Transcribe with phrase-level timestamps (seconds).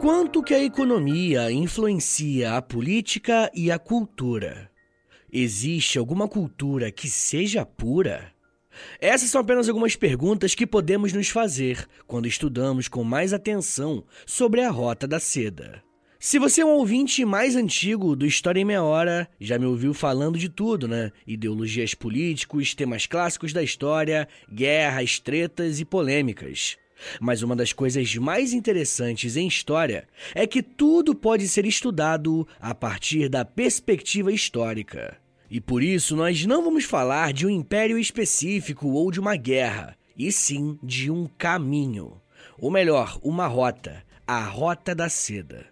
[0.00, 4.70] Quanto que a economia influencia a política e a cultura?
[5.30, 8.32] Existe alguma cultura que seja pura?
[8.98, 14.62] Essas são apenas algumas perguntas que podemos nos fazer quando estudamos com mais atenção sobre
[14.62, 15.82] a Rota da Seda.
[16.18, 19.92] Se você é um ouvinte mais antigo do História em Meia Hora, já me ouviu
[19.92, 21.12] falando de tudo, né?
[21.26, 26.78] Ideologias políticos, temas clássicos da história, guerras, tretas e polêmicas.
[27.20, 32.74] Mas uma das coisas mais interessantes em história é que tudo pode ser estudado a
[32.74, 35.16] partir da perspectiva histórica.
[35.50, 39.96] E por isso nós não vamos falar de um império específico ou de uma guerra,
[40.16, 42.20] e sim de um caminho.
[42.58, 45.66] Ou melhor, uma rota, a Rota da Seda.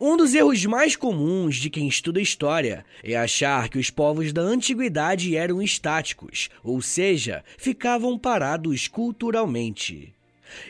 [0.00, 4.40] Um dos erros mais comuns de quem estuda história é achar que os povos da
[4.40, 10.14] antiguidade eram estáticos, ou seja, ficavam parados culturalmente.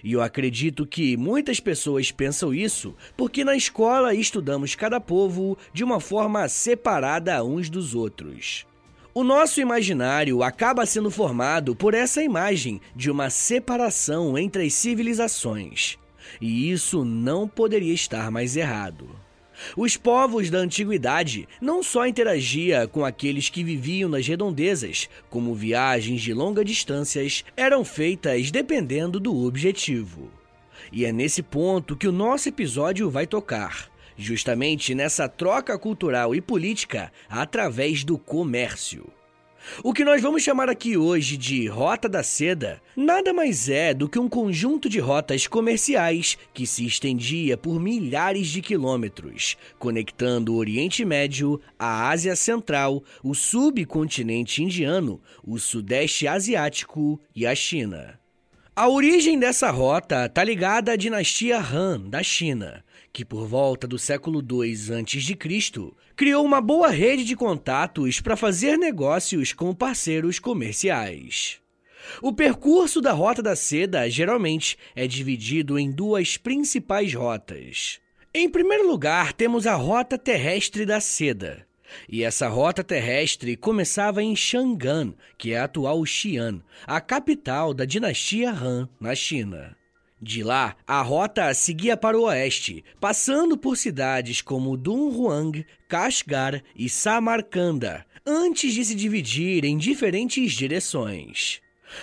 [0.02, 5.84] E eu acredito que muitas pessoas pensam isso porque na escola estudamos cada povo de
[5.84, 8.66] uma forma separada uns dos outros.
[9.14, 15.98] O nosso imaginário acaba sendo formado por essa imagem de uma separação entre as civilizações.
[16.40, 19.08] E isso não poderia estar mais errado.
[19.76, 26.20] Os povos da antiguidade não só interagia com aqueles que viviam nas redondezas, como viagens
[26.20, 30.30] de longas distâncias eram feitas dependendo do objetivo.
[30.92, 36.40] E é nesse ponto que o nosso episódio vai tocar, justamente nessa troca cultural e
[36.40, 39.17] política através do comércio.
[39.82, 44.08] O que nós vamos chamar aqui hoje de Rota da Seda nada mais é do
[44.08, 50.56] que um conjunto de rotas comerciais que se estendia por milhares de quilômetros, conectando o
[50.56, 58.18] Oriente Médio, a Ásia Central, o subcontinente indiano, o Sudeste Asiático e a China.
[58.78, 63.98] A origem dessa rota está ligada à dinastia Han da China, que por volta do
[63.98, 65.36] século II a.C.
[66.14, 71.58] criou uma boa rede de contatos para fazer negócios com parceiros comerciais.
[72.22, 77.98] O percurso da Rota da Seda geralmente é dividido em duas principais rotas.
[78.32, 81.66] Em primeiro lugar, temos a Rota Terrestre da Seda.
[82.08, 87.84] E essa rota terrestre começava em Chang'an, que é a atual Xi'an, a capital da
[87.84, 89.76] dinastia Han na China.
[90.20, 96.88] De lá, a rota seguia para o oeste, passando por cidades como Dunhuang, Kashgar e
[96.88, 101.60] Samarcanda, antes de se dividir em diferentes direções.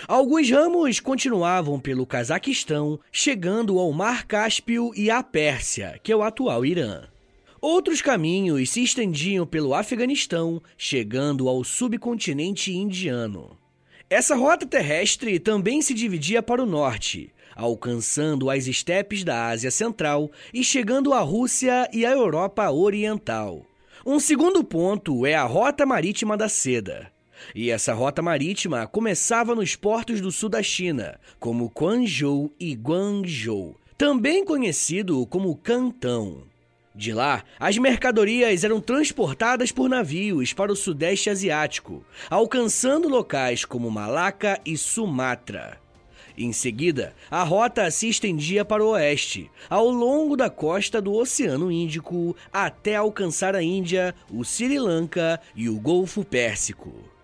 [0.08, 6.22] Alguns ramos continuavam pelo Cazaquistão, chegando ao Mar Cáspio e à Pérsia, que é o
[6.22, 7.04] atual Irã.
[7.60, 13.56] Outros caminhos se estendiam pelo Afeganistão, chegando ao subcontinente indiano.
[14.08, 20.30] Essa rota terrestre também se dividia para o norte, alcançando as estepes da Ásia Central
[20.52, 23.64] e chegando à Rússia e à Europa Oriental.
[24.04, 27.10] Um segundo ponto é a Rota Marítima da Seda.
[27.54, 33.76] E essa rota marítima começava nos portos do sul da China, como Quanzhou e Guangzhou,
[33.98, 36.44] também conhecido como Cantão.
[36.96, 43.90] De lá, as mercadorias eram transportadas por navios para o Sudeste Asiático, alcançando locais como
[43.90, 45.78] Malaca e Sumatra.
[46.38, 51.70] Em seguida, a rota se estendia para o oeste, ao longo da costa do Oceano
[51.70, 57.15] Índico, até alcançar a Índia, o Sri Lanka e o Golfo Pérsico.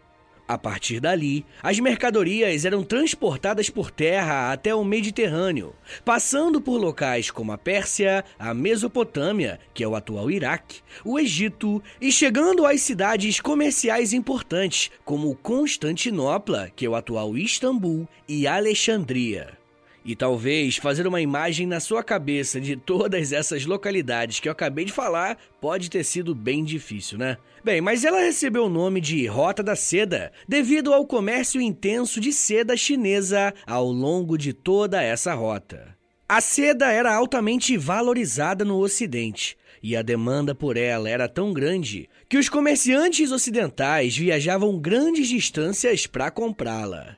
[0.53, 5.73] A partir dali, as mercadorias eram transportadas por terra até o Mediterrâneo,
[6.05, 11.83] passando por locais como a Pérsia, a Mesopotâmia, que é o atual Iraque, o Egito
[11.99, 19.62] e chegando às cidades comerciais importantes como Constantinopla, que é o atual Istambul, e Alexandria.
[20.05, 24.85] E talvez fazer uma imagem na sua cabeça de todas essas localidades que eu acabei
[24.85, 27.37] de falar pode ter sido bem difícil, né?
[27.65, 32.33] Bem, mas ela recebeu o nome de Rota da Seda devido ao comércio intenso de
[32.33, 35.97] seda chinesa ao longo de toda essa rota.
[36.29, 42.09] A seda era altamente valorizada no Ocidente e a demanda por ela era tão grande
[42.29, 47.17] que os comerciantes ocidentais viajavam grandes distâncias para comprá-la.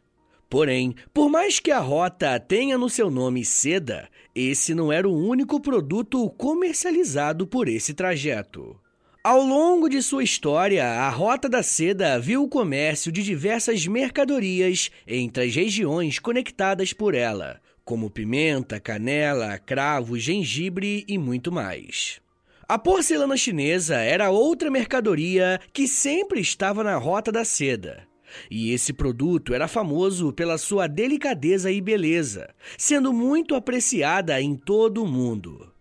[0.48, 5.16] Porém, por mais que a rota tenha no seu nome seda, esse não era o
[5.16, 8.78] único produto comercializado por esse trajeto.
[9.22, 14.90] Ao longo de sua história, a Rota da Seda viu o comércio de diversas mercadorias
[15.06, 22.20] entre as regiões conectadas por ela, como pimenta, canela, cravo, gengibre e muito mais.
[22.68, 28.06] A porcelana chinesa era outra mercadoria que sempre estava na Rota da Seda.
[28.50, 35.02] E esse produto era famoso pela sua delicadeza e beleza, sendo muito apreciada em todo
[35.02, 35.74] o mundo.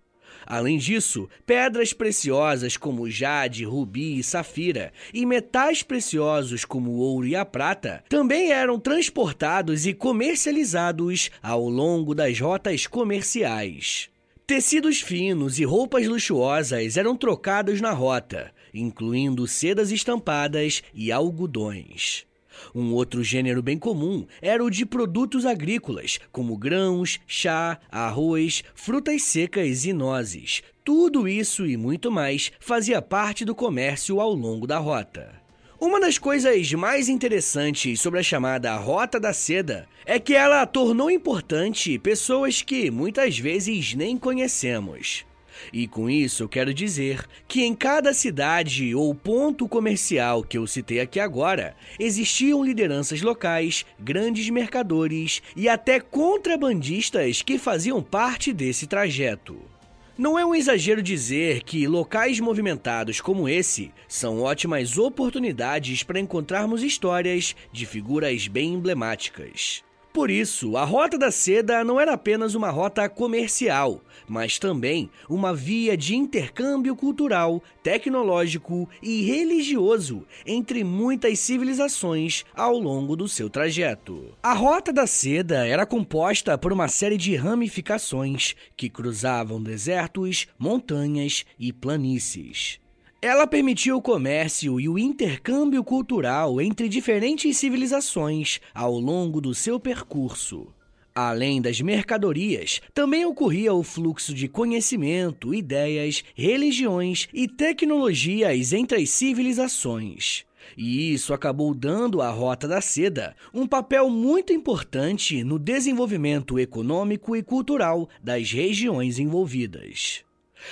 [0.45, 7.27] Além disso, pedras preciosas como jade, rubi e safira e metais preciosos como o ouro
[7.27, 14.09] e a prata também eram transportados e comercializados ao longo das rotas comerciais.
[14.45, 22.25] Tecidos finos e roupas luxuosas eram trocados na rota, incluindo sedas estampadas e algodões.
[22.73, 29.23] Um outro gênero bem comum era o de produtos agrícolas, como grãos, chá, arroz, frutas
[29.23, 30.61] secas e nozes.
[30.83, 35.43] Tudo isso e muito mais fazia parte do comércio ao longo da rota.
[35.79, 41.11] Uma das coisas mais interessantes sobre a chamada Rota da Seda é que ela tornou
[41.11, 45.25] importante pessoas que muitas vezes nem conhecemos.
[45.71, 50.67] E com isso eu quero dizer que em cada cidade ou ponto comercial que eu
[50.67, 58.87] citei aqui agora, existiam lideranças locais, grandes mercadores e até contrabandistas que faziam parte desse
[58.87, 59.73] trajeto.
[60.15, 66.83] Não é um exagero dizer que locais movimentados como esse são ótimas oportunidades para encontrarmos
[66.83, 69.83] histórias de figuras bem emblemáticas.
[70.13, 75.55] Por isso, a Rota da Seda não era apenas uma rota comercial, mas também uma
[75.55, 84.37] via de intercâmbio cultural, tecnológico e religioso entre muitas civilizações ao longo do seu trajeto.
[84.43, 91.43] A Rota da Seda era composta por uma série de ramificações que cruzavam desertos, montanhas
[91.57, 92.82] e planícies.
[93.25, 99.79] Ela permitiu o comércio e o intercâmbio cultural entre diferentes civilizações ao longo do seu
[99.79, 100.67] percurso.
[101.15, 109.09] Além das mercadorias, também ocorria o fluxo de conhecimento, ideias, religiões e tecnologias entre as
[109.11, 110.43] civilizações.
[110.75, 117.37] E isso acabou dando à Rota da Seda um papel muito importante no desenvolvimento econômico
[117.37, 120.25] e cultural das regiões envolvidas.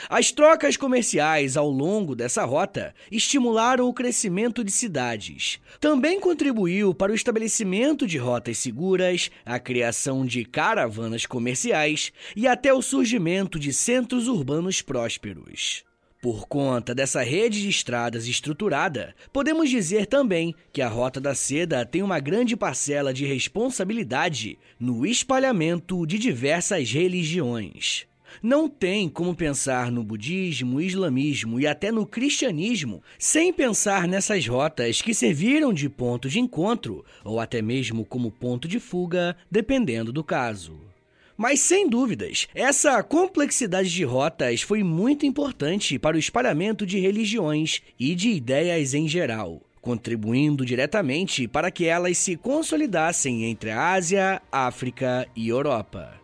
[0.10, 5.60] As trocas comerciais ao longo dessa rota estimularam o crescimento de cidades.
[5.80, 12.74] Também contribuiu para o estabelecimento de rotas seguras, a criação de caravanas comerciais e até
[12.74, 15.84] o surgimento de centros urbanos prósperos.
[16.22, 21.84] Por conta dessa rede de estradas estruturada, podemos dizer também que a Rota da Seda
[21.84, 28.06] tem uma grande parcela de responsabilidade no espalhamento de diversas religiões.
[28.42, 35.02] Não tem como pensar no budismo, islamismo e até no cristianismo sem pensar nessas rotas
[35.02, 40.24] que serviram de ponto de encontro ou até mesmo como ponto de fuga, dependendo do
[40.24, 40.92] caso.
[41.38, 47.82] Mas sem dúvidas, essa complexidade de rotas foi muito importante para o espalhamento de religiões
[48.00, 54.40] e de ideias em geral, contribuindo diretamente para que elas se consolidassem entre a Ásia,
[54.52, 56.21] África e Europa.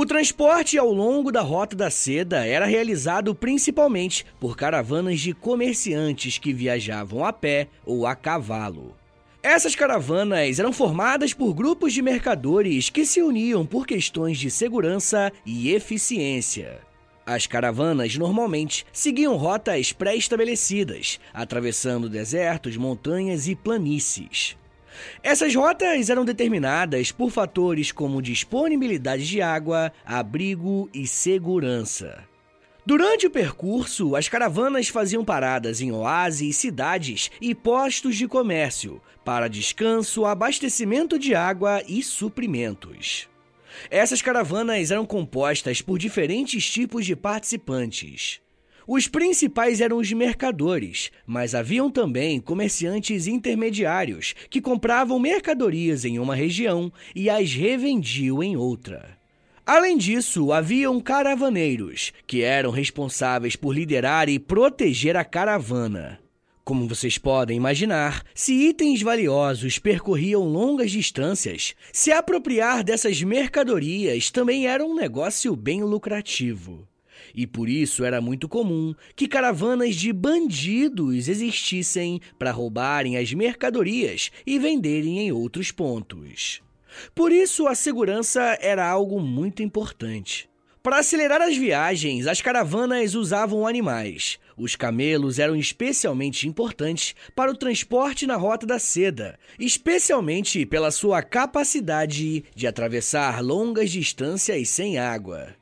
[0.00, 6.38] O transporte ao longo da Rota da Seda era realizado principalmente por caravanas de comerciantes
[6.38, 8.96] que viajavam a pé ou a cavalo.
[9.42, 15.30] Essas caravanas eram formadas por grupos de mercadores que se uniam por questões de segurança
[15.44, 16.80] e eficiência.
[17.26, 24.56] As caravanas normalmente seguiam rotas pré-estabelecidas, atravessando desertos, montanhas e planícies.
[25.22, 32.24] Essas rotas eram determinadas por fatores como disponibilidade de água, abrigo e segurança.
[32.84, 39.48] Durante o percurso, as caravanas faziam paradas em oásis, cidades e postos de comércio para
[39.48, 43.28] descanso, abastecimento de água e suprimentos.
[43.90, 48.40] Essas caravanas eram compostas por diferentes tipos de participantes.
[48.92, 56.34] Os principais eram os mercadores, mas haviam também comerciantes intermediários que compravam mercadorias em uma
[56.34, 59.16] região e as revendiam em outra.
[59.64, 66.18] Além disso, haviam caravaneiros, que eram responsáveis por liderar e proteger a caravana.
[66.64, 74.66] Como vocês podem imaginar, se itens valiosos percorriam longas distâncias, se apropriar dessas mercadorias também
[74.66, 76.89] era um negócio bem lucrativo
[77.34, 84.30] e por isso era muito comum que caravanas de bandidos existissem para roubarem as mercadorias
[84.46, 86.62] e venderem em outros pontos.
[87.14, 90.50] Por isso, a segurança era algo muito importante.
[90.82, 94.38] Para acelerar as viagens, as caravanas usavam animais.
[94.56, 101.22] Os camelos eram especialmente importantes para o transporte na Rota da Seda, especialmente pela sua
[101.22, 105.59] capacidade de atravessar longas distâncias sem água.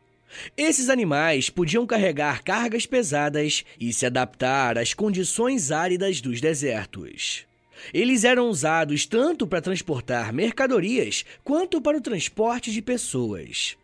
[0.56, 7.46] Esses animais podiam carregar cargas pesadas e se adaptar às condições áridas dos desertos.
[7.94, 13.76] Eles eram usados tanto para transportar mercadorias quanto para o transporte de pessoas.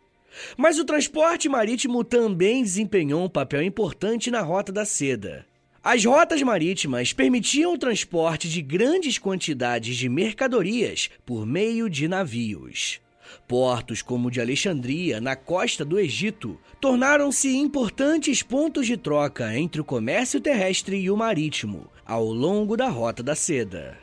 [0.57, 5.45] Mas o transporte marítimo também desempenhou um papel importante na Rota da Seda.
[5.81, 12.99] As rotas marítimas permitiam o transporte de grandes quantidades de mercadorias por meio de navios.
[13.47, 19.79] Portos como o de Alexandria, na costa do Egito, tornaram-se importantes pontos de troca entre
[19.79, 23.97] o comércio terrestre e o marítimo, ao longo da Rota da Seda.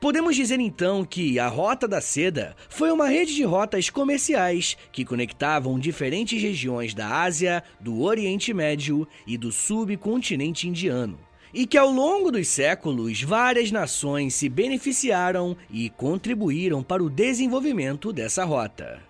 [0.00, 5.04] Podemos dizer então que a Rota da Seda foi uma rede de rotas comerciais que
[5.04, 11.18] conectavam diferentes regiões da Ásia, do Oriente Médio e do subcontinente indiano.
[11.54, 18.12] E que ao longo dos séculos várias nações se beneficiaram e contribuíram para o desenvolvimento
[18.12, 19.02] dessa rota.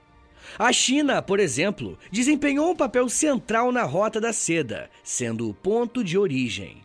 [0.59, 6.05] A China, por exemplo, desempenhou um papel central na Rota da Seda, sendo o ponto
[6.05, 6.83] de origem.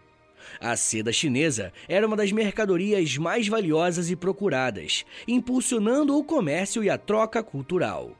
[0.60, 6.90] A seda chinesa era uma das mercadorias mais valiosas e procuradas, impulsionando o comércio e
[6.90, 8.12] a troca cultural.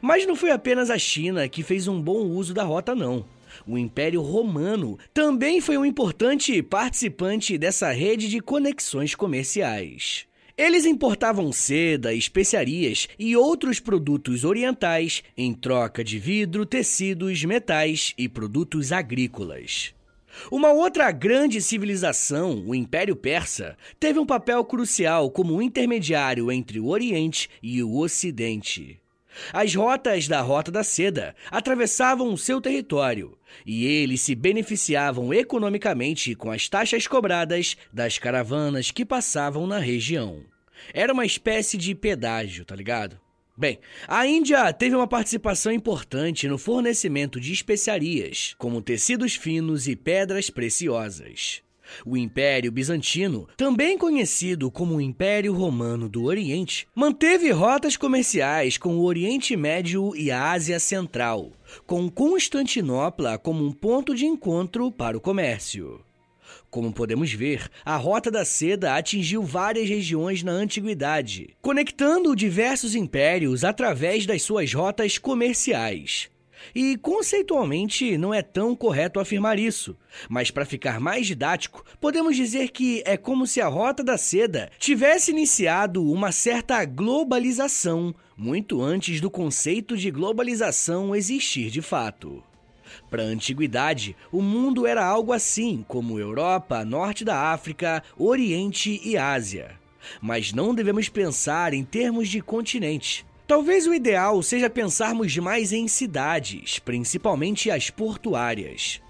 [0.00, 3.24] Mas não foi apenas a China que fez um bom uso da rota, não.
[3.66, 10.26] O Império Romano também foi um importante participante dessa rede de conexões comerciais.
[10.58, 18.26] Eles importavam seda, especiarias e outros produtos orientais em troca de vidro, tecidos, metais e
[18.26, 19.94] produtos agrícolas.
[20.50, 26.86] Uma outra grande civilização, o Império Persa, teve um papel crucial como intermediário entre o
[26.86, 29.00] Oriente e o Ocidente.
[29.52, 36.34] As rotas da Rota da Seda atravessavam o seu território e eles se beneficiavam economicamente
[36.34, 40.44] com as taxas cobradas das caravanas que passavam na região.
[40.92, 43.18] Era uma espécie de pedágio, tá ligado?
[43.58, 49.96] Bem, a Índia teve uma participação importante no fornecimento de especiarias, como tecidos finos e
[49.96, 51.62] pedras preciosas.
[52.04, 59.04] O Império Bizantino, também conhecido como Império Romano do Oriente, manteve rotas comerciais com o
[59.04, 61.52] Oriente Médio e a Ásia Central,
[61.86, 66.00] com Constantinopla como um ponto de encontro para o comércio.
[66.70, 73.64] Como podemos ver, a Rota da Seda atingiu várias regiões na antiguidade, conectando diversos impérios
[73.64, 76.28] através das suas rotas comerciais.
[76.74, 79.96] E conceitualmente não é tão correto afirmar isso,
[80.28, 84.70] mas para ficar mais didático, podemos dizer que é como se a Rota da Seda
[84.78, 92.42] tivesse iniciado uma certa globalização muito antes do conceito de globalização existir de fato.
[93.10, 99.16] Para a antiguidade, o mundo era algo assim como Europa, Norte da África, Oriente e
[99.16, 99.78] Ásia.
[100.20, 103.26] Mas não devemos pensar em termos de continente.
[103.46, 109.00] Talvez o ideal seja pensarmos mais em cidades, principalmente as portuárias.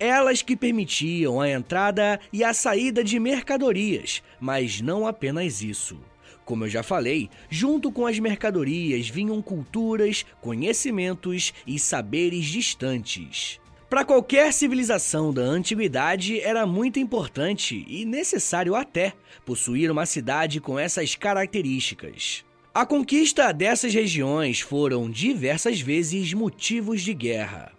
[0.00, 6.00] Elas que permitiam a entrada e a saída de mercadorias, mas não apenas isso.
[6.42, 13.60] Como eu já falei, junto com as mercadorias vinham culturas, conhecimentos e saberes distantes.
[13.90, 19.12] Para qualquer civilização da antiguidade era muito importante e necessário até
[19.44, 22.42] possuir uma cidade com essas características.
[22.74, 27.70] A conquista dessas regiões foram diversas vezes motivos de guerra.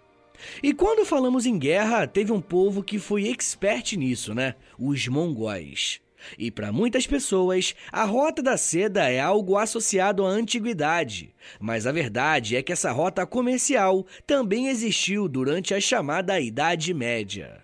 [0.62, 4.54] E quando falamos em guerra, teve um povo que foi expert nisso, né?
[4.78, 6.00] Os mongóis.
[6.38, 11.34] E para muitas pessoas, a Rota da Seda é algo associado à antiguidade.
[11.58, 17.60] Mas a verdade é que essa rota comercial também existiu durante a chamada Idade Média.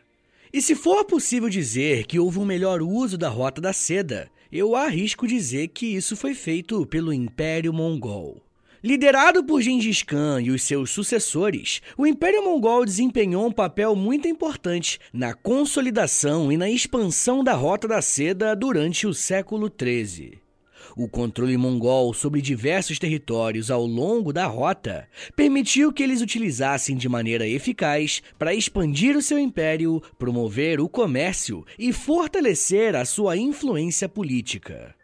[0.53, 4.75] E se for possível dizer que houve um melhor uso da Rota da Seda, eu
[4.75, 8.43] arrisco dizer que isso foi feito pelo Império Mongol.
[8.83, 14.27] Liderado por Gengis Khan e os seus sucessores, o Império Mongol desempenhou um papel muito
[14.27, 20.50] importante na consolidação e na expansão da Rota da Seda durante o século XIII.
[20.97, 27.09] O controle mongol sobre diversos territórios ao longo da rota permitiu que eles utilizassem de
[27.09, 34.09] maneira eficaz para expandir o seu império, promover o comércio e fortalecer a sua influência
[34.09, 34.95] política.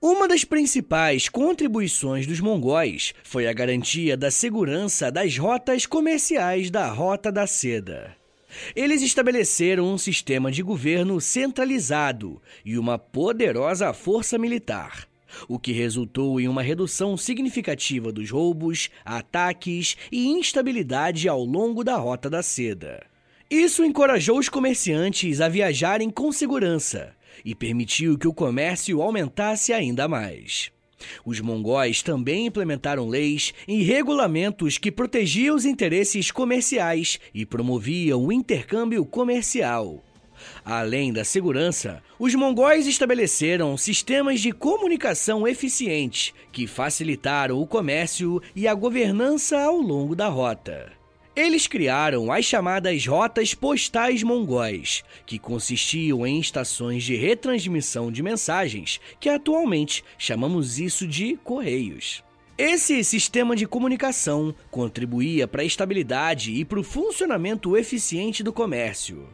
[0.00, 6.88] Uma das principais contribuições dos mongóis foi a garantia da segurança das rotas comerciais da
[6.88, 8.16] Rota da Seda.
[8.76, 15.08] Eles estabeleceram um sistema de governo centralizado e uma poderosa força militar,
[15.46, 21.96] o que resultou em uma redução significativa dos roubos, ataques e instabilidade ao longo da
[21.96, 23.04] Rota da Seda.
[23.50, 27.14] Isso encorajou os comerciantes a viajarem com segurança
[27.44, 30.70] e permitiu que o comércio aumentasse ainda mais.
[31.24, 38.32] Os mongóis também implementaram leis e regulamentos que protegiam os interesses comerciais e promoviam o
[38.32, 40.02] intercâmbio comercial.
[40.64, 48.66] Além da segurança, os mongóis estabeleceram sistemas de comunicação eficientes que facilitaram o comércio e
[48.66, 50.92] a governança ao longo da rota.
[51.38, 59.00] Eles criaram as chamadas rotas postais mongóis, que consistiam em estações de retransmissão de mensagens,
[59.20, 62.24] que atualmente chamamos isso de correios.
[62.58, 69.28] Esse sistema de comunicação contribuía para a estabilidade e para o funcionamento eficiente do comércio.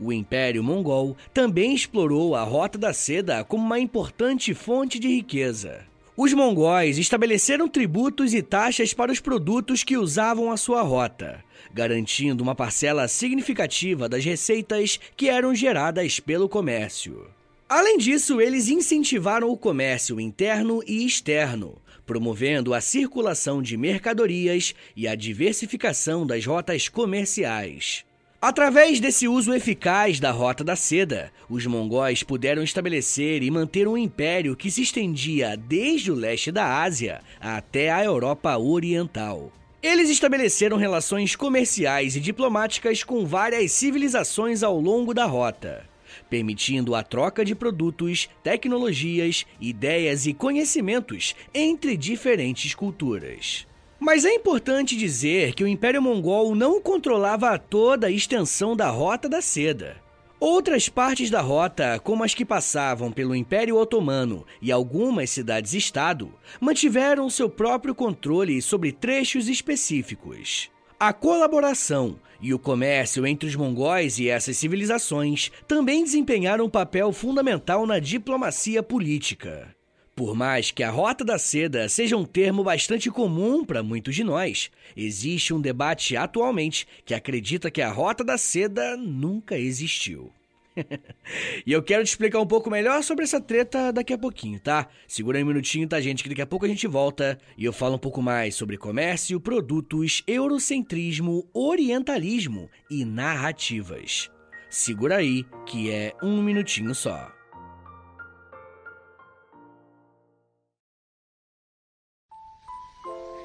[0.00, 5.84] O Império Mongol também explorou a Rota da Seda como uma importante fonte de riqueza.
[6.16, 12.42] Os mongóis estabeleceram tributos e taxas para os produtos que usavam a sua rota, garantindo
[12.42, 17.26] uma parcela significativa das receitas que eram geradas pelo comércio.
[17.68, 25.06] Além disso, eles incentivaram o comércio interno e externo, promovendo a circulação de mercadorias e
[25.06, 28.04] a diversificação das rotas comerciais.
[28.42, 33.98] Através desse uso eficaz da Rota da Seda, os mongóis puderam estabelecer e manter um
[33.98, 39.52] império que se estendia desde o leste da Ásia até a Europa Oriental.
[39.82, 45.84] Eles estabeleceram relações comerciais e diplomáticas com várias civilizações ao longo da rota,
[46.30, 53.66] permitindo a troca de produtos, tecnologias, ideias e conhecimentos entre diferentes culturas.
[54.00, 59.28] Mas é importante dizer que o Império Mongol não controlava toda a extensão da Rota
[59.28, 59.98] da Seda.
[60.40, 67.28] Outras partes da rota, como as que passavam pelo Império Otomano e algumas cidades-estado, mantiveram
[67.28, 70.70] seu próprio controle sobre trechos específicos.
[70.98, 77.12] A colaboração e o comércio entre os mongóis e essas civilizações também desempenharam um papel
[77.12, 79.76] fundamental na diplomacia política.
[80.14, 84.24] Por mais que a Rota da Seda seja um termo bastante comum para muitos de
[84.24, 90.32] nós, existe um debate atualmente que acredita que a Rota da Seda nunca existiu.
[91.66, 94.88] e eu quero te explicar um pouco melhor sobre essa treta daqui a pouquinho, tá?
[95.06, 96.22] Segura aí um minutinho, tá, gente?
[96.22, 99.40] Que daqui a pouco a gente volta e eu falo um pouco mais sobre comércio,
[99.40, 104.30] produtos, eurocentrismo, orientalismo e narrativas.
[104.68, 107.39] Segura aí, que é um minutinho só.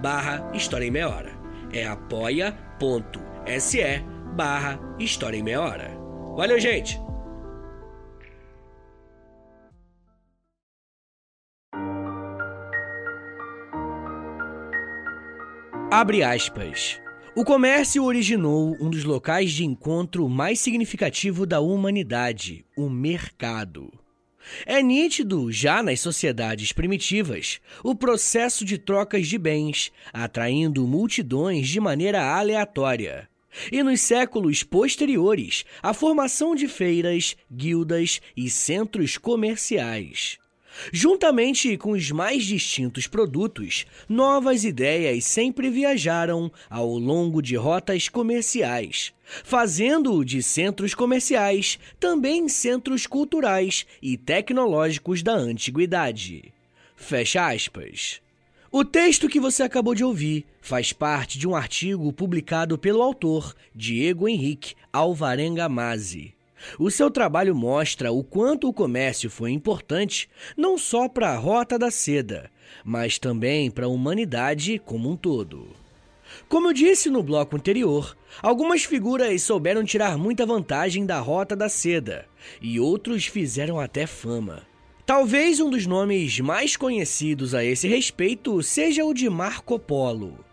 [0.00, 1.32] barra História em Meia Hora.
[1.72, 2.58] É apoia.se
[4.34, 5.90] barra História em Meia Hora.
[6.36, 7.00] Valeu, gente!
[15.90, 17.00] Abre aspas.
[17.34, 23.90] O comércio originou um dos locais de encontro mais significativo da humanidade, o mercado.
[24.66, 31.80] É nítido, já nas sociedades primitivas, o processo de trocas de bens, atraindo multidões de
[31.80, 33.28] maneira aleatória.
[33.72, 40.38] E nos séculos posteriores, a formação de feiras, guildas e centros comerciais.
[40.92, 49.12] Juntamente com os mais distintos produtos, novas ideias sempre viajaram ao longo de rotas comerciais,
[49.44, 56.52] fazendo de centros comerciais também centros culturais e tecnológicos da antiguidade.
[56.96, 58.20] Fecha aspas.
[58.70, 63.54] O texto que você acabou de ouvir faz parte de um artigo publicado pelo autor
[63.74, 66.37] Diego Henrique Alvarenga Mazzi
[66.78, 71.78] O seu trabalho mostra o quanto o comércio foi importante não só para a Rota
[71.78, 72.50] da Seda,
[72.84, 75.68] mas também para a humanidade como um todo.
[76.48, 81.68] Como eu disse no bloco anterior, algumas figuras souberam tirar muita vantagem da Rota da
[81.68, 82.26] Seda
[82.60, 84.62] e outros fizeram até fama.
[85.06, 90.44] Talvez um dos nomes mais conhecidos a esse respeito seja o de Marco Polo.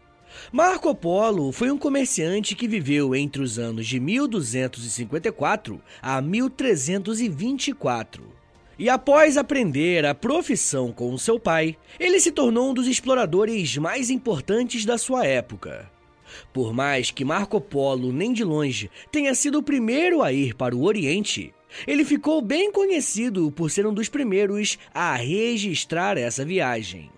[0.52, 8.36] Marco Polo foi um comerciante que viveu entre os anos de 1254 a 1324.
[8.78, 14.10] E após aprender a profissão com seu pai, ele se tornou um dos exploradores mais
[14.10, 15.90] importantes da sua época.
[16.52, 20.76] Por mais que Marco Polo nem de longe tenha sido o primeiro a ir para
[20.76, 21.54] o Oriente,
[21.88, 27.15] ele ficou bem conhecido por ser um dos primeiros a registrar essa viagem.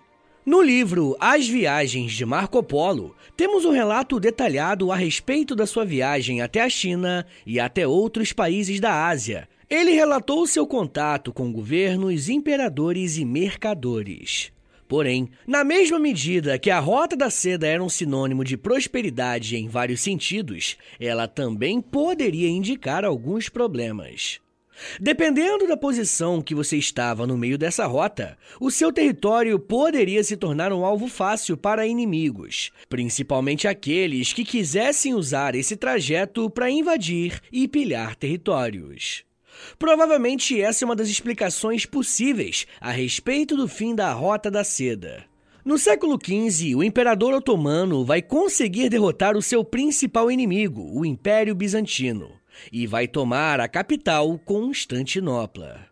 [0.48, 5.84] No livro As Viagens de Marco Polo, temos um relato detalhado a respeito da sua
[5.84, 9.46] viagem até a China e até outros países da Ásia.
[9.68, 14.50] Ele relatou seu contato com governos, imperadores e mercadores.
[14.88, 19.68] Porém, na mesma medida que a Rota da Seda era um sinônimo de prosperidade em
[19.68, 24.40] vários sentidos, ela também poderia indicar alguns problemas.
[25.00, 30.36] Dependendo da posição que você estava no meio dessa rota, o seu território poderia se
[30.36, 37.40] tornar um alvo fácil para inimigos, principalmente aqueles que quisessem usar esse trajeto para invadir
[37.52, 39.24] e pilhar territórios.
[39.78, 45.24] Provavelmente essa é uma das explicações possíveis a respeito do fim da Rota da Seda.
[45.64, 51.54] No século XV, o imperador otomano vai conseguir derrotar o seu principal inimigo, o Império
[51.54, 52.37] Bizantino
[52.72, 55.86] e vai tomar a capital Constantinopla.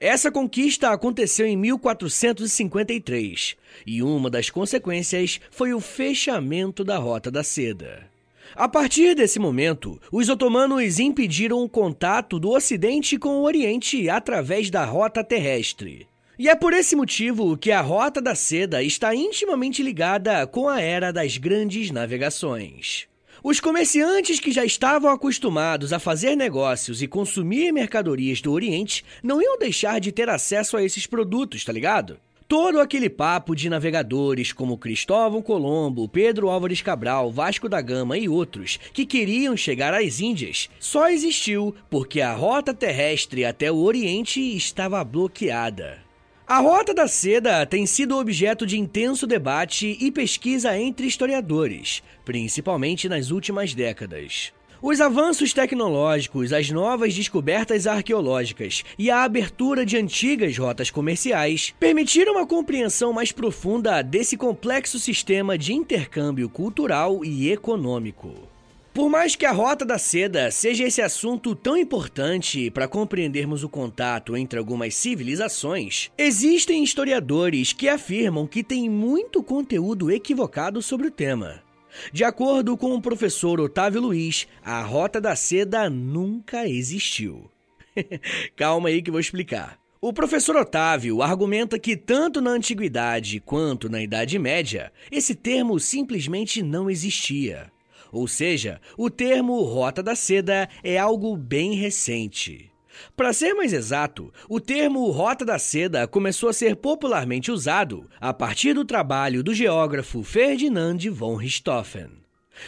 [0.00, 7.44] Essa conquista aconteceu em 1453 e uma das consequências foi o fechamento da Rota da
[7.44, 8.10] Seda.
[8.54, 14.70] A partir desse momento, os otomanos impediram o contato do Ocidente com o Oriente através
[14.70, 16.06] da rota terrestre.
[16.38, 20.80] E é por esse motivo que a Rota da Seda está intimamente ligada com a
[20.80, 23.08] era das grandes navegações.
[23.42, 29.40] Os comerciantes que já estavam acostumados a fazer negócios e consumir mercadorias do Oriente não
[29.40, 32.18] iam deixar de ter acesso a esses produtos, tá ligado?
[32.48, 38.28] Todo aquele papo de navegadores como Cristóvão Colombo, Pedro Álvares Cabral, Vasco da Gama e
[38.28, 44.40] outros que queriam chegar às Índias só existiu porque a rota terrestre até o Oriente
[44.40, 46.05] estava bloqueada.
[46.48, 53.08] A Rota da Seda tem sido objeto de intenso debate e pesquisa entre historiadores, principalmente
[53.08, 54.52] nas últimas décadas.
[54.80, 62.34] Os avanços tecnológicos, as novas descobertas arqueológicas e a abertura de antigas rotas comerciais permitiram
[62.34, 68.55] uma compreensão mais profunda desse complexo sistema de intercâmbio cultural e econômico.
[68.96, 73.68] Por mais que a Rota da Seda seja esse assunto tão importante para compreendermos o
[73.68, 81.10] contato entre algumas civilizações, existem historiadores que afirmam que tem muito conteúdo equivocado sobre o
[81.10, 81.62] tema.
[82.10, 87.50] De acordo com o professor Otávio Luiz, a Rota da Seda nunca existiu.
[88.56, 89.78] Calma aí que vou explicar.
[90.00, 96.62] O professor Otávio argumenta que tanto na antiguidade quanto na Idade Média, esse termo simplesmente
[96.62, 97.75] não existia.
[98.16, 102.70] Ou seja, o termo Rota da Seda é algo bem recente.
[103.14, 108.32] Para ser mais exato, o termo Rota da Seda começou a ser popularmente usado a
[108.32, 112.08] partir do trabalho do geógrafo Ferdinand von Richthofen.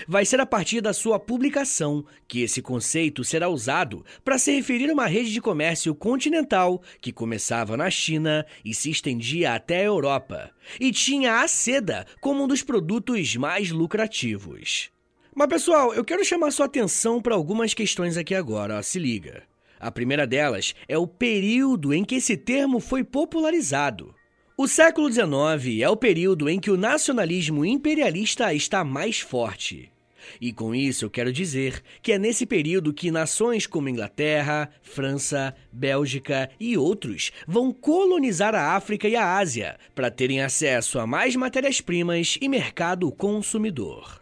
[0.07, 4.91] Vai ser a partir da sua publicação que esse conceito será usado para se referir
[4.91, 9.85] a uma rede de comércio continental que começava na China e se estendia até a
[9.85, 14.91] Europa, e tinha a seda como um dos produtos mais lucrativos.
[15.39, 19.45] Mas pessoal, eu quero chamar sua atenção para algumas questões aqui agora, ó, se liga.
[19.79, 24.13] A primeira delas é o período em que esse termo foi popularizado.
[24.57, 29.93] O século XIX é o período em que o nacionalismo imperialista está mais forte.
[30.41, 35.55] E com isso eu quero dizer que é nesse período que nações como Inglaterra, França,
[35.71, 41.37] Bélgica e outros vão colonizar a África e a Ásia para terem acesso a mais
[41.37, 44.18] matérias-primas e mercado consumidor.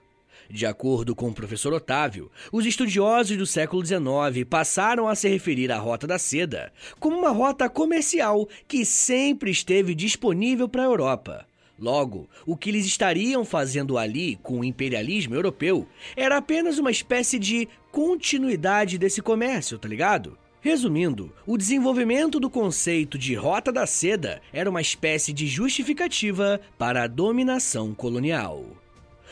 [0.48, 5.72] De acordo com o professor Otávio, os estudiosos do século XIX passaram a se referir
[5.72, 11.46] à Rota da Seda como uma rota comercial que sempre esteve disponível para a Europa.
[11.78, 17.38] Logo, o que eles estariam fazendo ali com o imperialismo europeu era apenas uma espécie
[17.38, 20.38] de continuidade desse comércio, tá ligado?
[20.60, 27.04] Resumindo, o desenvolvimento do conceito de Rota da Seda era uma espécie de justificativa para
[27.04, 28.64] a dominação colonial.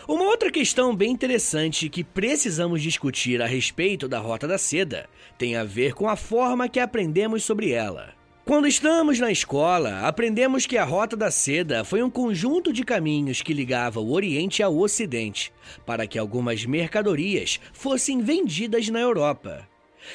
[0.07, 5.57] Uma outra questão bem interessante que precisamos discutir a respeito da Rota da Seda tem
[5.57, 8.13] a ver com a forma que aprendemos sobre ela.
[8.45, 13.41] Quando estamos na escola, aprendemos que a Rota da Seda foi um conjunto de caminhos
[13.41, 15.51] que ligava o Oriente ao Ocidente,
[15.87, 19.67] para que algumas mercadorias fossem vendidas na Europa.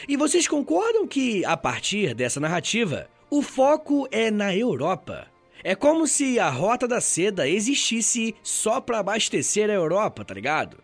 [0.07, 5.27] E vocês concordam que, a partir dessa narrativa, o foco é na Europa?
[5.63, 10.81] É como se a Rota da Seda existisse só para abastecer a Europa, tá ligado?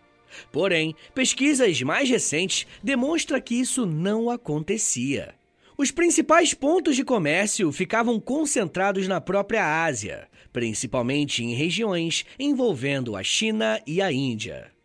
[0.52, 5.34] Porém, pesquisas mais recentes demonstram que isso não acontecia.
[5.78, 13.22] Os principais pontos de comércio ficavam concentrados na própria Ásia, principalmente em regiões envolvendo a
[13.22, 14.75] China e a Índia.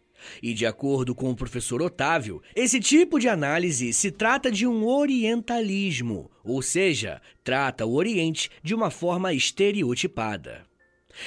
[0.41, 4.85] E de acordo com o professor Otávio, esse tipo de análise se trata de um
[4.85, 10.65] orientalismo, ou seja, trata o Oriente de uma forma estereotipada.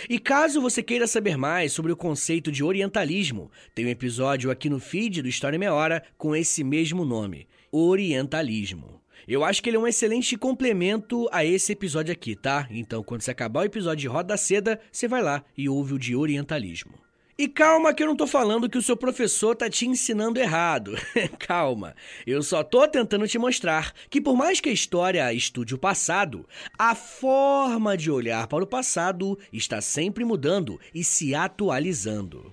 [0.09, 4.69] E caso você queira saber mais sobre o conceito de orientalismo, tem um episódio aqui
[4.71, 9.03] no feed do História Meia Hora com esse mesmo nome, Orientalismo.
[9.27, 12.69] Eu acho que ele é um excelente complemento a esse episódio aqui, tá?
[12.71, 15.95] Então, quando você acabar o episódio de Roda da Seda, você vai lá e ouve
[15.95, 17.04] o de Orientalismo.
[17.37, 20.95] E calma que eu não tô falando que o seu professor tá te ensinando errado.
[21.37, 21.97] calma.
[22.25, 26.47] Eu só tô tentando te mostrar que por mais que a história estude o passado,
[26.79, 32.53] a forma de olhar para o passado está sempre mudando e se atualizando.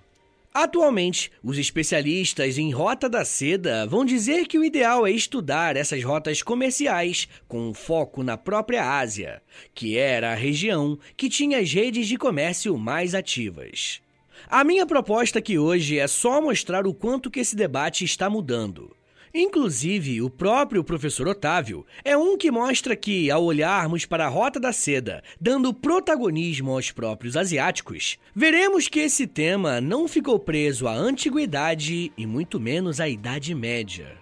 [0.51, 6.03] Atualmente, os especialistas em Rota da Seda vão dizer que o ideal é estudar essas
[6.03, 9.43] rotas comerciais com foco na própria Ásia,
[9.75, 14.01] que era a região que tinha as redes de comércio mais ativas.
[14.49, 18.95] A minha proposta aqui hoje é só mostrar o quanto que esse debate está mudando.
[19.33, 24.59] Inclusive, o próprio professor Otávio é um que mostra que, ao olharmos para a Rota
[24.59, 30.93] da Seda, dando protagonismo aos próprios asiáticos, veremos que esse tema não ficou preso à
[30.93, 34.17] antiguidade e muito menos à Idade Média.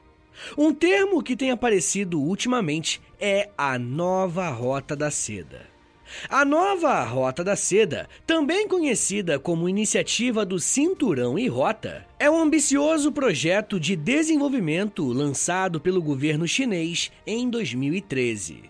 [0.55, 5.78] Um termo que tem aparecido ultimamente é a nova Rota da Seda.
[6.27, 12.39] A nova Rota da Seda, também conhecida como Iniciativa do Cinturão e Rota, é um
[12.39, 18.63] ambicioso projeto de desenvolvimento lançado pelo governo chinês em 2013.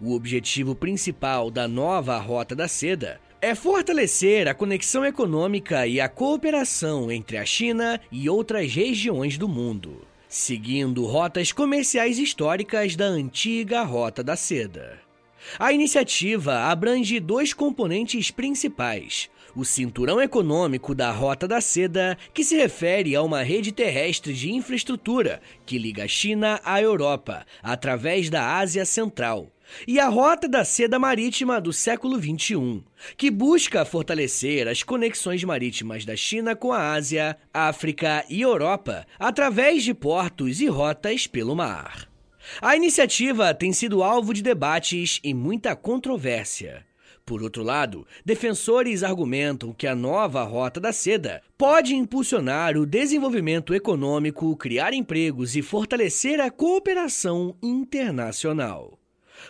[0.00, 6.08] O objetivo principal da nova Rota da Seda é fortalecer a conexão econômica e a
[6.08, 13.82] cooperação entre a China e outras regiões do mundo, seguindo rotas comerciais históricas da antiga
[13.82, 15.09] Rota da Seda.
[15.58, 19.30] A iniciativa abrange dois componentes principais.
[19.54, 24.52] O cinturão econômico da Rota da Seda, que se refere a uma rede terrestre de
[24.52, 29.50] infraestrutura que liga a China à Europa, através da Ásia Central.
[29.86, 32.82] E a Rota da Seda Marítima do século XXI,
[33.16, 39.84] que busca fortalecer as conexões marítimas da China com a Ásia, África e Europa, através
[39.84, 42.09] de portos e rotas pelo mar.
[42.60, 46.86] A iniciativa tem sido alvo de debates e muita controvérsia.
[47.24, 53.74] Por outro lado, defensores argumentam que a nova Rota da Seda pode impulsionar o desenvolvimento
[53.74, 58.99] econômico, criar empregos e fortalecer a cooperação internacional.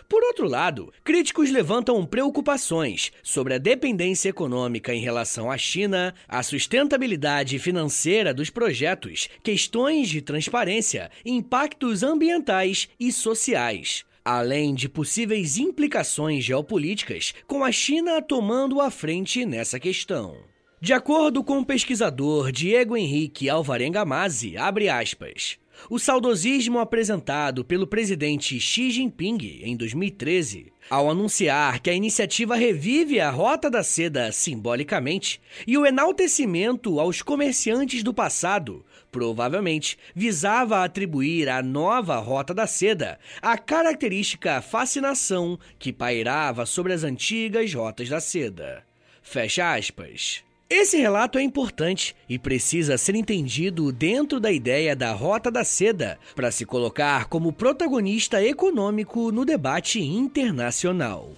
[0.07, 6.43] Por outro lado, críticos levantam preocupações sobre a dependência econômica em relação à China, a
[6.43, 16.43] sustentabilidade financeira dos projetos, questões de transparência, impactos ambientais e sociais além de possíveis implicações
[16.43, 20.37] geopolíticas, com a China tomando a frente nessa questão.
[20.79, 27.87] De acordo com o pesquisador Diego Henrique Alvarenga Mazzi, abre aspas, o saudosismo apresentado pelo
[27.87, 34.31] presidente Xi Jinping em 2013, ao anunciar que a iniciativa revive a Rota da Seda
[34.31, 42.67] simbolicamente e o enaltecimento aos comerciantes do passado, provavelmente visava atribuir à nova Rota da
[42.67, 48.83] Seda a característica fascinação que pairava sobre as antigas rotas da seda.
[49.21, 50.43] Fecha aspas.
[50.73, 56.17] Esse relato é importante e precisa ser entendido dentro da ideia da Rota da Seda
[56.33, 61.33] para se colocar como protagonista econômico no debate internacional.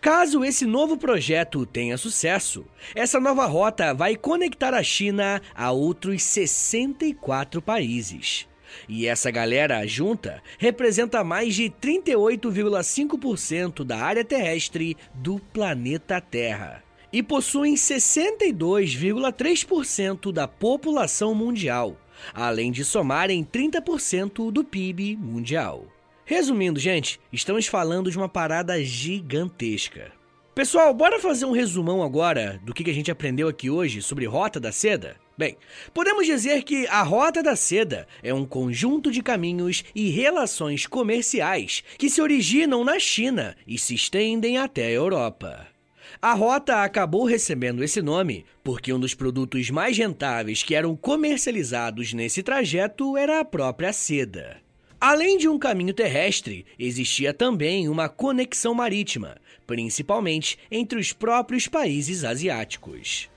[0.00, 6.22] Caso esse novo projeto tenha sucesso, essa nova rota vai conectar a China a outros
[6.22, 8.48] 64 países.
[8.88, 16.82] E essa galera junta representa mais de 38,5% da área terrestre do planeta Terra
[17.12, 21.98] e possuem 62,3% da população mundial,
[22.32, 25.84] além de somarem 30% do PIB mundial.
[26.24, 30.12] Resumindo, gente, estamos falando de uma parada gigantesca.
[30.54, 34.60] Pessoal, bora fazer um resumão agora do que a gente aprendeu aqui hoje sobre Rota
[34.60, 35.16] da Seda?
[35.36, 35.56] Bem,
[35.94, 41.82] podemos dizer que a Rota da Seda é um conjunto de caminhos e relações comerciais
[41.96, 45.71] que se originam na China e se estendem até a Europa.
[46.20, 52.12] A rota acabou recebendo esse nome porque um dos produtos mais rentáveis que eram comercializados
[52.12, 54.60] nesse trajeto era a própria seda.
[55.00, 62.22] Além de um caminho terrestre, existia também uma conexão marítima, principalmente entre os próprios países
[62.22, 63.28] asiáticos.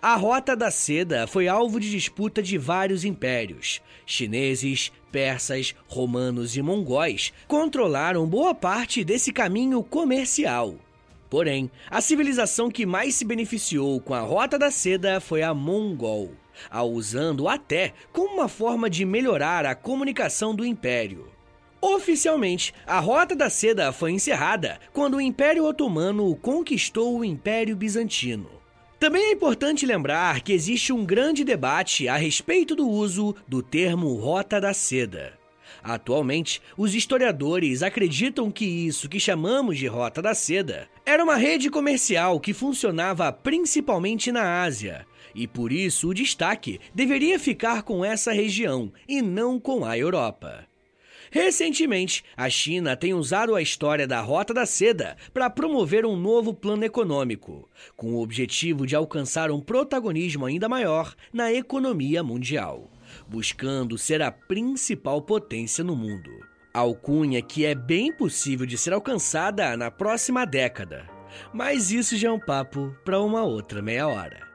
[0.00, 3.80] A Rota da Seda foi alvo de disputa de vários impérios.
[4.04, 10.76] Chineses, persas, romanos e mongóis controlaram boa parte desse caminho comercial.
[11.32, 16.32] Porém, a civilização que mais se beneficiou com a Rota da Seda foi a mongol,
[16.70, 21.30] a usando até como uma forma de melhorar a comunicação do império.
[21.80, 28.50] Oficialmente, a Rota da Seda foi encerrada quando o Império Otomano conquistou o Império Bizantino.
[29.00, 34.12] Também é importante lembrar que existe um grande debate a respeito do uso do termo
[34.16, 35.41] Rota da Seda.
[35.82, 41.68] Atualmente, os historiadores acreditam que isso que chamamos de Rota da Seda era uma rede
[41.68, 48.32] comercial que funcionava principalmente na Ásia, e por isso o destaque deveria ficar com essa
[48.32, 50.66] região e não com a Europa.
[51.32, 56.52] Recentemente, a China tem usado a história da Rota da Seda para promover um novo
[56.52, 62.91] plano econômico, com o objetivo de alcançar um protagonismo ainda maior na economia mundial,
[63.32, 66.30] buscando ser a principal potência no mundo.
[66.74, 71.08] Alcunha que é bem possível de ser alcançada na próxima década.
[71.52, 74.52] Mas isso já é um papo para uma outra meia hora.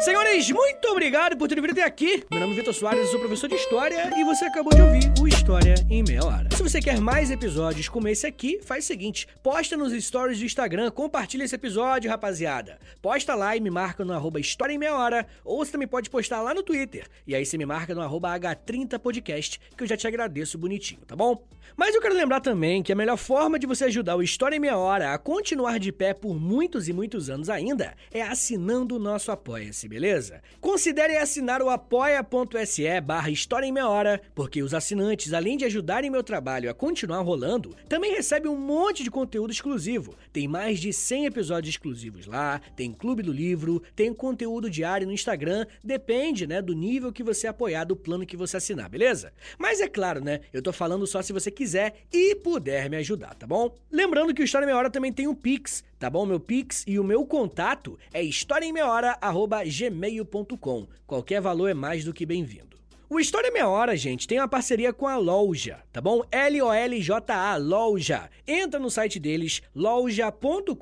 [0.00, 2.24] Senhores, muito obrigado por terem vindo até aqui.
[2.30, 5.12] Meu nome é Vitor Soares, eu sou professor de História e você acabou de ouvir
[5.20, 6.48] o História em Meia Hora.
[6.54, 10.44] Se você quer mais episódios como esse aqui, faz o seguinte, posta nos stories do
[10.44, 12.78] Instagram, compartilha esse episódio, rapaziada.
[13.00, 16.10] Posta lá e me marca no arroba História em Meia Hora, ou você também pode
[16.10, 19.96] postar lá no Twitter, e aí você me marca no arroba H30podcast, que eu já
[19.96, 21.42] te agradeço bonitinho, tá bom?
[21.76, 24.60] Mas eu quero lembrar também que a melhor forma de você ajudar o História em
[24.60, 28.98] Meia Hora a continuar de pé por muitos e muitos anos ainda é assinando o
[28.98, 30.42] nosso Apoia-se, beleza?
[30.60, 36.10] Considere assinar o apoia.se barra História em Meia Hora, porque os assinantes, além de ajudarem
[36.10, 40.16] meu trabalho a continuar rolando, também recebem um monte de conteúdo exclusivo.
[40.32, 45.12] Tem mais de 100 episódios exclusivos lá, tem Clube do Livro, tem conteúdo diário no
[45.12, 49.32] Instagram, depende, né, do nível que você apoiar, do plano que você assinar, beleza?
[49.56, 53.34] Mas é claro, né, eu tô falando só se você quiser e puder me ajudar,
[53.34, 53.74] tá bom?
[53.90, 56.26] Lembrando que o História em Meia Hora também tem um Pix, tá bom?
[56.26, 60.88] Meu Pix e o meu contato é historiaemmeiahora.gmail.com.
[61.06, 62.77] Qualquer valor é mais do que bem-vindo.
[63.10, 66.22] O História Meia Hora, gente, tem uma parceria com a Loja, tá bom?
[66.30, 68.28] L-O-L-J-A, Loja.
[68.46, 70.76] Entra no site deles, loja.com.br,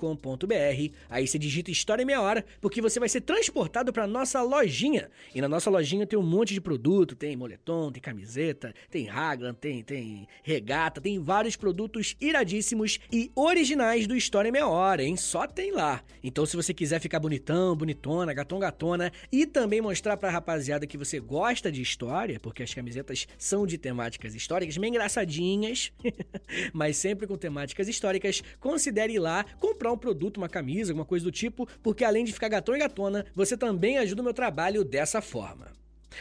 [1.09, 5.09] aí você digita História Meia Hora, porque você vai ser transportado para nossa lojinha.
[5.33, 9.55] E na nossa lojinha tem um monte de produto, tem moletom, tem camiseta, tem raglan,
[9.55, 15.17] tem, tem regata, tem vários produtos iradíssimos e originais do História Meia Hora, hein?
[15.17, 16.03] Só tem lá.
[16.25, 20.99] Então se você quiser ficar bonitão, bonitona, gatom, gatona e também mostrar pra rapaziada que
[20.99, 25.93] você gosta de história, história, porque as camisetas são de temáticas históricas, bem engraçadinhas,
[26.73, 31.25] mas sempre com temáticas históricas, considere ir lá comprar um produto, uma camisa, alguma coisa
[31.25, 34.83] do tipo, porque além de ficar gatão e gatona, você também ajuda o meu trabalho
[34.83, 35.71] dessa forma.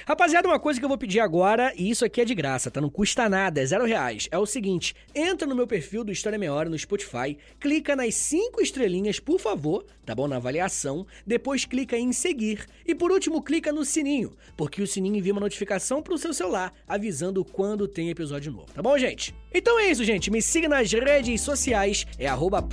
[0.05, 2.81] Rapaziada, uma coisa que eu vou pedir agora, e isso aqui é de graça, tá?
[2.81, 4.27] Não custa nada, é zero reais.
[4.31, 8.13] É o seguinte, entra no meu perfil do História Meia Hora no Spotify, clica nas
[8.15, 10.27] cinco estrelinhas, por favor, tá bom?
[10.27, 15.15] Na avaliação, depois clica em seguir e por último clica no sininho, porque o sininho
[15.15, 19.33] envia uma notificação pro seu celular, avisando quando tem episódio novo, tá bom, gente?
[19.53, 20.29] Então é isso, gente.
[20.29, 22.63] Me siga nas redes sociais, é arroba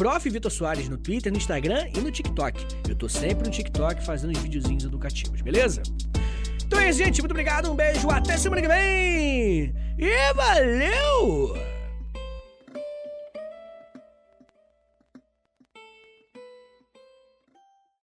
[0.51, 2.67] Soares no Twitter, no Instagram e no TikTok.
[2.89, 5.83] Eu tô sempre no TikTok fazendo os videozinhos educativos, beleza?
[6.73, 7.21] Então é gente.
[7.21, 9.75] Muito obrigado, um beijo, até semana que vem.
[9.99, 11.72] E valeu!